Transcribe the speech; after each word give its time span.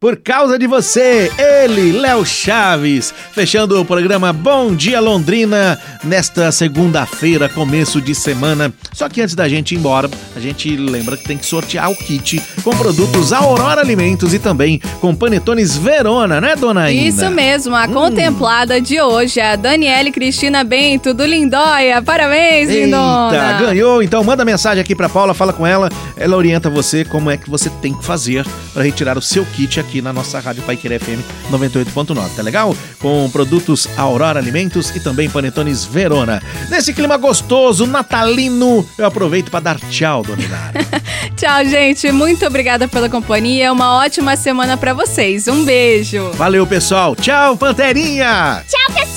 por 0.00 0.16
causa 0.16 0.58
de 0.58 0.66
você, 0.66 1.30
ele, 1.36 1.92
Léo 1.92 2.24
Chaves, 2.24 3.12
fechando 3.32 3.78
o 3.78 3.84
programa 3.84 4.32
Bom 4.32 4.74
Dia 4.74 4.98
Londrina 4.98 5.78
nesta 6.02 6.50
segunda-feira, 6.50 7.50
começo 7.50 8.00
de 8.00 8.14
semana. 8.14 8.72
Só 8.94 9.10
que 9.10 9.20
antes 9.20 9.34
da 9.34 9.46
gente 9.46 9.74
ir 9.74 9.78
embora, 9.78 10.08
a 10.34 10.40
gente 10.40 10.74
lembra 10.74 11.18
que 11.18 11.24
tem 11.24 11.36
que 11.36 11.44
sortear 11.44 11.90
o 11.90 11.94
kit 11.94 12.42
com 12.64 12.70
produtos 12.70 13.30
Aurora 13.30 13.82
Alimentos 13.82 14.32
e 14.32 14.38
também 14.38 14.80
com 15.02 15.14
panetones 15.14 15.76
Verona, 15.76 16.40
né, 16.40 16.56
dona 16.56 16.90
Ina? 16.90 17.08
Isso 17.08 17.30
mesmo, 17.30 17.76
a 17.76 17.84
hum. 17.84 17.92
contemplada 17.92 18.80
de 18.80 18.98
hoje 19.02 19.38
é 19.38 19.52
a 19.52 19.56
Daniele 19.56 20.10
Cristina 20.10 20.64
Bento 20.64 21.12
do 21.12 21.26
Lindóia. 21.26 22.00
Parabéns, 22.00 22.70
Eita, 22.70 22.84
lindona! 22.86 23.60
ganhou. 23.60 24.02
Então 24.02 24.24
manda 24.24 24.46
mensagem 24.46 24.80
aqui 24.80 24.94
pra 24.96 25.10
Paula, 25.10 25.34
fala 25.34 25.52
com 25.52 25.66
ela, 25.66 25.90
ela 26.16 26.38
orienta 26.38 26.70
você 26.70 27.04
como 27.04 27.30
é 27.30 27.36
que 27.36 27.50
você 27.50 27.68
tem 27.82 27.92
que 27.92 28.02
fazer 28.02 28.46
para 28.72 28.82
retirar 28.82 29.18
o 29.18 29.22
seu 29.22 29.44
kit 29.44 29.78
aqui 29.78 29.89
aqui 29.90 30.00
na 30.00 30.12
nossa 30.12 30.38
Rádio 30.38 30.62
Paiquerê 30.62 31.00
FM 31.00 31.20
98.9, 31.50 32.36
tá 32.36 32.42
legal? 32.42 32.76
Com 33.00 33.28
produtos 33.28 33.88
Aurora 33.96 34.38
Alimentos 34.38 34.94
e 34.94 35.00
também 35.00 35.28
Panetones 35.28 35.84
Verona. 35.84 36.40
Nesse 36.68 36.94
clima 36.94 37.16
gostoso, 37.16 37.88
natalino, 37.88 38.88
eu 38.96 39.04
aproveito 39.04 39.50
para 39.50 39.58
dar 39.58 39.80
tchau, 39.80 40.22
Dona 40.22 40.42
Inara. 40.42 40.72
tchau, 41.36 41.64
gente. 41.64 42.12
Muito 42.12 42.46
obrigada 42.46 42.86
pela 42.86 43.08
companhia. 43.08 43.72
Uma 43.72 43.96
ótima 43.96 44.36
semana 44.36 44.76
para 44.76 44.94
vocês. 44.94 45.48
Um 45.48 45.64
beijo. 45.64 46.30
Valeu, 46.34 46.64
pessoal. 46.64 47.16
Tchau, 47.16 47.56
Panterinha. 47.56 48.64
Tchau, 48.68 48.94
pessoal. 48.94 49.09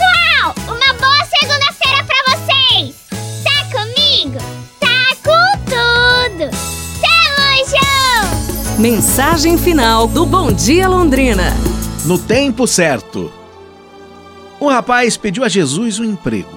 Mensagem 8.80 9.56
final 9.56 10.08
do 10.08 10.26
Bom 10.26 10.52
Dia 10.52 10.88
Londrina. 10.90 11.54
No 12.06 12.18
tempo 12.18 12.66
certo. 12.66 13.32
Um 14.60 14.68
rapaz 14.68 15.16
pediu 15.16 15.44
a 15.44 15.48
Jesus 15.48 16.00
um 16.00 16.04
emprego 16.04 16.50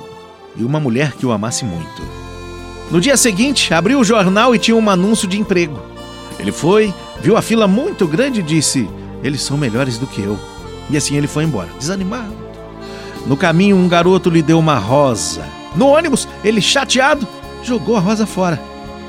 e 0.56 0.64
uma 0.64 0.81
mulher 0.81 1.12
que 1.12 1.27
o 1.27 1.31
amasse 1.31 1.62
muito. 1.62 2.03
No 2.91 3.03
dia 3.03 3.19
seguinte, 3.19 3.75
abriu 3.75 4.00
o 4.00 4.05
jornal 4.05 4.55
e 4.55 4.59
tinha 4.59 4.75
um 4.75 4.89
anúncio 4.89 5.28
de 5.28 5.39
emprego. 5.39 5.78
Ele 6.39 6.50
foi, 6.50 6.92
viu 7.20 7.37
a 7.37 7.42
fila 7.42 7.69
muito 7.69 8.09
grande 8.09 8.41
e 8.41 8.42
disse: 8.42 8.89
Eles 9.22 9.42
são 9.42 9.59
melhores 9.59 9.98
do 9.98 10.06
que 10.06 10.22
eu. 10.22 10.39
E 10.89 10.97
assim 10.97 11.19
ele 11.19 11.27
foi 11.27 11.44
embora, 11.44 11.69
desanimado. 11.78 12.34
No 13.27 13.37
caminho, 13.37 13.77
um 13.77 13.89
garoto 13.89 14.31
lhe 14.31 14.41
deu 14.41 14.59
uma 14.59 14.78
rosa. 14.78 15.47
No 15.77 15.89
ônibus, 15.89 16.27
ele, 16.42 16.62
chateado, 16.62 17.28
jogou 17.62 17.94
a 17.94 18.00
rosa 18.00 18.25
fora. 18.25 18.59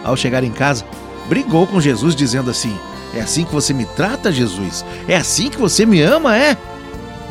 Ao 0.04 0.18
chegar 0.18 0.44
em 0.44 0.52
casa, 0.52 0.84
brigou 1.30 1.66
com 1.66 1.80
Jesus, 1.80 2.14
dizendo 2.14 2.52
assim: 2.52 2.78
é 3.14 3.22
assim 3.22 3.44
que 3.44 3.54
você 3.54 3.74
me 3.74 3.86
trata, 3.86 4.32
Jesus? 4.32 4.86
É 5.08 5.16
assim 5.16 5.50
que 5.50 5.58
você 5.58 5.86
me 5.86 6.02
ama, 6.02 6.38
é? 6.38 6.58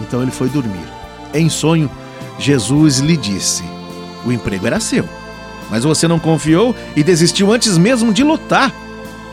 Então 0.00 0.22
ele 0.22 0.30
foi 0.30 0.48
dormir. 0.48 0.86
Em 1.34 1.48
sonho, 1.48 1.90
Jesus 2.38 2.98
lhe 2.98 3.16
disse: 3.16 3.64
O 4.24 4.32
emprego 4.32 4.66
era 4.66 4.80
seu, 4.80 5.08
mas 5.70 5.84
você 5.84 6.08
não 6.08 6.18
confiou 6.18 6.74
e 6.94 7.02
desistiu 7.02 7.52
antes 7.52 7.76
mesmo 7.78 8.12
de 8.12 8.22
lutar. 8.22 8.72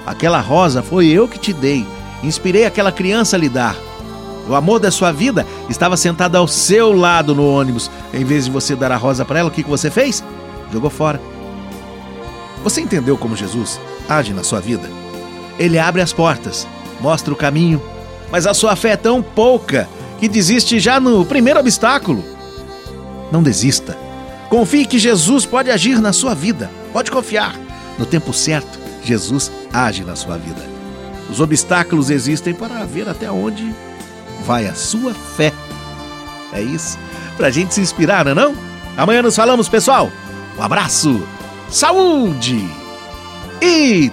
Aquela 0.06 0.42
rosa 0.42 0.82
foi 0.82 1.08
eu 1.08 1.28
que 1.28 1.40
te 1.40 1.54
dei. 1.54 1.88
Inspirei 2.22 2.66
aquela 2.66 2.92
criança 2.92 3.36
a 3.36 3.40
lhe 3.40 3.50
dar. 3.50 3.76
O 4.48 4.56
amor 4.56 4.80
da 4.80 4.92
sua 4.92 5.12
vida 5.12 5.48
estava 5.70 5.96
sentado 5.96 6.36
ao 6.36 6.48
seu 6.48 6.92
lado 6.92 7.34
no 7.34 7.48
ônibus. 7.48 7.90
Em 8.14 8.26
vez 8.26 8.46
de 8.46 8.52
você 8.52 8.76
dar 8.76 8.92
a 8.92 8.98
rosa 8.98 9.24
para 9.24 9.40
ela, 9.40 9.50
o 9.50 9.52
que 9.52 9.64
você 9.64 9.90
fez? 9.90 10.24
Jogou 10.72 10.90
fora. 10.90 11.22
Você 12.64 12.82
entendeu 12.82 13.18
como 13.18 13.36
Jesus 13.36 13.80
age 14.10 14.34
na 14.34 14.44
sua 14.44 14.60
vida? 14.60 15.03
Ele 15.58 15.78
abre 15.78 16.02
as 16.02 16.12
portas, 16.12 16.68
mostra 17.00 17.34
o 17.34 17.38
caminho, 17.38 17.82
mas 18.32 18.48
a 18.48 18.54
sua 18.54 18.76
fé 18.76 18.92
é 18.92 18.98
tão 18.98 19.22
pouca 19.22 19.88
que 20.20 20.28
desiste 20.28 20.80
já 20.80 21.00
no 21.00 21.26
primeiro 21.26 21.60
obstáculo. 21.60 22.24
Não 23.32 23.44
desista. 23.44 23.98
Confie 24.50 24.86
que 24.86 25.00
Jesus 25.00 25.46
pode 25.46 25.70
agir 25.70 26.00
na 26.00 26.14
sua 26.14 26.34
vida. 26.34 26.70
Pode 26.92 27.12
confiar. 27.12 27.56
No 27.98 28.06
tempo 28.06 28.34
certo, 28.34 28.80
Jesus 29.04 29.52
age 29.72 30.04
na 30.04 30.16
sua 30.16 30.38
vida. 30.38 30.62
Os 31.30 31.40
obstáculos 31.40 32.10
existem 32.10 32.54
para 32.54 32.86
ver 32.86 33.10
até 33.10 33.30
onde 33.32 33.74
vai 34.46 34.68
a 34.68 34.74
sua 34.74 35.14
fé. 35.14 35.52
É 36.52 36.62
isso. 36.62 36.98
Pra 37.38 37.50
gente 37.50 37.74
se 37.74 37.82
inspirar, 37.82 38.26
não 38.26 38.32
é 38.32 38.36
não? 38.36 38.56
Amanhã 38.96 39.22
nos 39.22 39.36
falamos, 39.36 39.68
pessoal. 39.68 40.12
Um 40.58 40.62
abraço, 40.62 41.28
saúde 41.70 42.68
e 43.62 44.12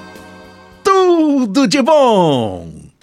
tudo 1.41 1.67
de 1.67 1.81
bom! 1.81 2.80